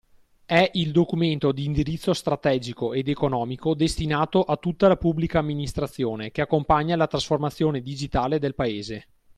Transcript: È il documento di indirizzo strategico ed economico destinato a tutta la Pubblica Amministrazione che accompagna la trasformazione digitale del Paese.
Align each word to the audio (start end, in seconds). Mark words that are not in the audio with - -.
È 0.47 0.67
il 0.73 0.91
documento 0.91 1.51
di 1.51 1.63
indirizzo 1.65 2.13
strategico 2.15 2.91
ed 2.93 3.07
economico 3.07 3.75
destinato 3.75 4.41
a 4.41 4.57
tutta 4.57 4.87
la 4.87 4.97
Pubblica 4.97 5.37
Amministrazione 5.37 6.31
che 6.31 6.41
accompagna 6.41 6.95
la 6.95 7.05
trasformazione 7.05 7.81
digitale 7.83 8.39
del 8.39 8.55
Paese. 8.55 9.05